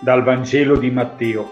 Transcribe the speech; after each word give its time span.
Dal 0.00 0.22
Vangelo 0.22 0.76
di 0.76 0.92
Matteo. 0.92 1.50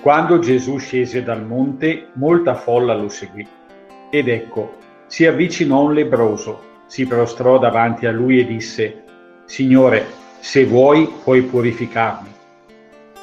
Quando 0.00 0.38
Gesù 0.38 0.78
scese 0.78 1.22
dal 1.22 1.44
monte, 1.44 2.08
molta 2.14 2.54
folla 2.54 2.94
lo 2.94 3.10
seguì. 3.10 3.46
Ed 4.08 4.28
ecco, 4.28 4.76
si 5.06 5.26
avvicinò 5.26 5.82
un 5.82 5.92
lebroso, 5.92 6.62
si 6.86 7.06
prostrò 7.06 7.58
davanti 7.58 8.06
a 8.06 8.10
lui 8.10 8.40
e 8.40 8.46
disse, 8.46 9.02
Signore, 9.44 10.06
se 10.40 10.64
vuoi 10.64 11.12
puoi 11.22 11.42
purificarmi. 11.42 12.30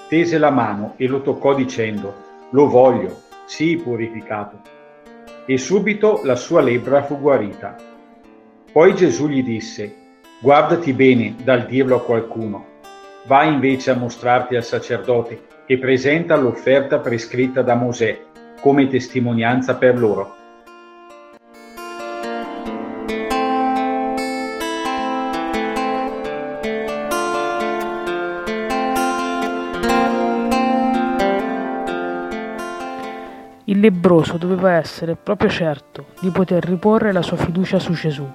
Tese 0.09 0.37
la 0.37 0.51
mano 0.51 0.93
e 0.97 1.07
lo 1.07 1.21
toccò 1.23 1.55
dicendo, 1.55 2.13
Lo 2.51 2.67
voglio, 2.67 3.21
sii 3.45 3.77
purificato. 3.77 4.61
E 5.47 5.57
subito 5.57 6.21
la 6.23 6.35
sua 6.35 6.61
lebbra 6.61 7.01
fu 7.01 7.19
guarita. 7.19 7.75
Poi 8.71 8.93
Gesù 8.93 9.27
gli 9.27 9.43
disse, 9.43 9.95
Guardati 10.39 10.93
bene 10.93 11.33
dal 11.43 11.65
dirlo 11.65 11.95
a 11.95 12.01
qualcuno 12.03 12.73
va 13.27 13.43
invece 13.43 13.91
a 13.91 13.95
mostrarti 13.95 14.55
al 14.55 14.63
sacerdote 14.63 15.47
e 15.65 15.77
presenta 15.77 16.35
l'offerta 16.35 16.99
prescritta 16.99 17.61
da 17.61 17.75
Mosè 17.75 18.23
come 18.61 18.87
testimonianza 18.87 19.75
per 19.75 19.97
loro. 19.97 20.35
Il 33.67 33.79
lebroso 33.79 34.37
doveva 34.37 34.73
essere 34.73 35.15
proprio 35.15 35.49
certo 35.49 36.05
di 36.21 36.29
poter 36.29 36.63
riporre 36.63 37.11
la 37.11 37.23
sua 37.23 37.37
fiducia 37.37 37.79
su 37.79 37.93
Gesù, 37.93 38.25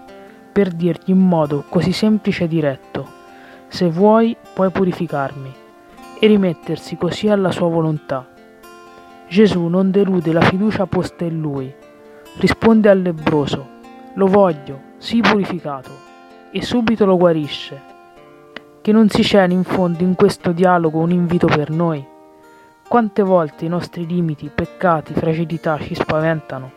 per 0.52 0.70
dirgli 0.70 1.10
in 1.10 1.18
modo 1.18 1.64
così 1.68 1.92
semplice 1.92 2.44
e 2.44 2.48
diretto 2.48 3.09
se 3.70 3.88
vuoi 3.88 4.36
puoi 4.52 4.68
purificarmi, 4.70 5.54
e 6.18 6.26
rimettersi 6.26 6.96
così 6.96 7.28
alla 7.28 7.52
sua 7.52 7.68
volontà. 7.68 8.26
Gesù 9.28 9.68
non 9.68 9.92
delude 9.92 10.32
la 10.32 10.40
fiducia 10.40 10.86
posta 10.86 11.24
in 11.24 11.40
lui, 11.40 11.72
risponde 12.38 12.90
al 12.90 13.00
lebroso, 13.00 13.64
lo 14.14 14.26
voglio, 14.26 14.80
sii 14.98 15.20
purificato, 15.20 15.90
e 16.50 16.62
subito 16.62 17.06
lo 17.06 17.16
guarisce. 17.16 17.80
Che 18.80 18.92
non 18.92 19.08
si 19.08 19.22
celi 19.22 19.54
in 19.54 19.62
fondo 19.62 20.02
in 20.02 20.16
questo 20.16 20.50
dialogo 20.50 20.98
un 20.98 21.12
invito 21.12 21.46
per 21.46 21.70
noi? 21.70 22.04
Quante 22.88 23.22
volte 23.22 23.66
i 23.66 23.68
nostri 23.68 24.04
limiti, 24.04 24.50
peccati, 24.52 25.14
fragilità 25.14 25.78
ci 25.78 25.94
spaventano? 25.94 26.72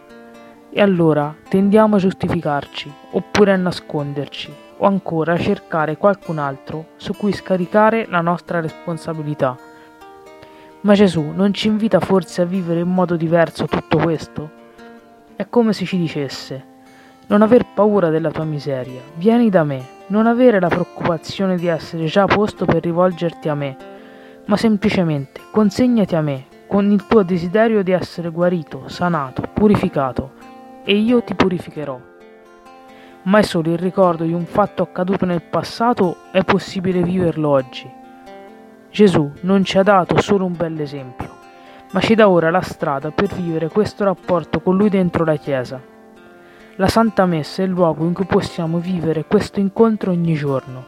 E 0.70 0.80
allora 0.80 1.36
tendiamo 1.50 1.96
a 1.96 2.00
giustificarci 2.00 2.92
oppure 3.14 3.52
a 3.52 3.56
nasconderci 3.56 4.63
o 4.78 4.86
ancora 4.86 5.38
cercare 5.38 5.98
qualcun 5.98 6.38
altro 6.38 6.88
su 6.96 7.14
cui 7.14 7.32
scaricare 7.32 8.06
la 8.10 8.22
nostra 8.22 8.60
responsabilità. 8.60 9.58
Ma 10.82 10.94
Gesù 10.94 11.32
non 11.34 11.54
ci 11.54 11.68
invita 11.68 12.00
forse 12.00 12.42
a 12.42 12.46
vivere 12.46 12.82
in 12.82 12.90
modo 12.90 13.16
diverso 13.16 13.66
tutto 13.66 13.98
questo? 13.98 14.50
È 15.36 15.48
come 15.50 15.74
se 15.74 15.86
ci 15.86 15.98
dicesse, 15.98 16.72
non 17.28 17.42
aver 17.42 17.66
paura 17.74 18.10
della 18.10 18.32
tua 18.32 18.44
miseria, 18.44 19.02
vieni 19.16 19.50
da 19.50 19.64
me, 19.64 19.82
non 20.08 20.28
avere 20.28 20.60
la 20.60 20.68
preoccupazione 20.68 21.56
di 21.56 21.68
essere 21.68 22.06
già 22.06 22.24
a 22.24 22.28
posto 22.28 22.66
per 22.66 22.84
rivolgerti 22.84 23.48
a 23.48 23.56
me, 23.56 23.78
ma 24.46 24.58
semplicemente 24.58 25.40
consegnati 25.52 26.16
a 26.16 26.22
me 26.22 26.46
con 26.68 26.92
il 26.92 27.06
tuo 27.08 27.24
desiderio 27.24 27.82
di 27.84 27.92
essere 27.92 28.30
guarito, 28.30 28.88
sanato, 28.88 29.44
purificato, 29.54 30.32
e 30.84 30.96
io 30.96 31.24
ti 31.24 31.34
purificherò 31.34 32.12
ma 33.24 33.40
è 33.40 33.42
solo 33.42 33.72
il 33.72 33.78
ricordo 33.78 34.24
di 34.24 34.34
un 34.34 34.46
fatto 34.46 34.84
accaduto 34.84 35.26
nel 35.26 35.42
passato 35.42 36.18
è 36.32 36.44
possibile 36.44 37.02
viverlo 37.02 37.50
oggi. 37.50 37.90
Gesù 38.90 39.32
non 39.42 39.64
ci 39.64 39.78
ha 39.78 39.84
dato 39.84 40.22
solo 40.22 40.46
un 40.46 40.56
bel 40.56 40.80
esempio, 40.80 41.30
ma 41.92 42.00
ci 42.00 42.16
dà 42.16 42.30
ora 42.30 42.50
la 42.50 42.62
strada 42.62 43.12
per 43.12 43.34
vivere 43.34 43.70
questo 43.70 44.04
rapporto 44.04 44.60
con 44.60 44.78
Lui 44.78 44.90
dentro 44.90 45.24
la 45.24 45.36
Chiesa. 45.36 45.82
La 46.76 46.88
Santa 46.88 47.26
Messa 47.26 47.62
è 47.62 47.66
il 47.66 47.72
luogo 47.72 48.06
in 48.06 48.14
cui 48.14 48.26
possiamo 48.26 48.80
vivere 48.80 49.26
questo 49.26 49.60
incontro 49.60 50.12
ogni 50.12 50.34
giorno 50.34 50.86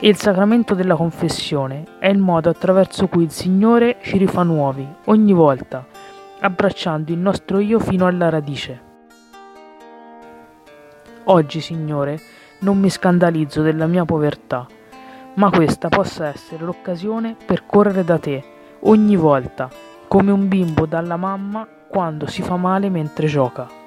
e 0.00 0.08
il 0.08 0.16
sacramento 0.16 0.74
della 0.74 0.96
confessione 0.96 1.84
è 1.98 2.08
il 2.08 2.18
modo 2.18 2.48
attraverso 2.48 3.06
cui 3.06 3.24
il 3.24 3.30
Signore 3.30 3.98
ci 4.00 4.16
rifà 4.16 4.42
nuovi 4.42 4.86
ogni 5.04 5.34
volta, 5.34 5.84
abbracciando 6.40 7.12
il 7.12 7.18
nostro 7.18 7.58
io 7.58 7.78
fino 7.78 8.06
alla 8.06 8.30
radice. 8.30 8.89
Oggi, 11.32 11.60
Signore, 11.60 12.20
non 12.60 12.80
mi 12.80 12.90
scandalizzo 12.90 13.62
della 13.62 13.86
mia 13.86 14.04
povertà, 14.04 14.66
ma 15.34 15.48
questa 15.48 15.88
possa 15.88 16.26
essere 16.26 16.64
l'occasione 16.64 17.36
per 17.46 17.66
correre 17.66 18.02
da 18.02 18.18
te 18.18 18.42
ogni 18.80 19.14
volta, 19.14 19.70
come 20.08 20.32
un 20.32 20.48
bimbo 20.48 20.86
dalla 20.86 21.16
mamma 21.16 21.68
quando 21.88 22.26
si 22.26 22.42
fa 22.42 22.56
male 22.56 22.90
mentre 22.90 23.28
gioca. 23.28 23.79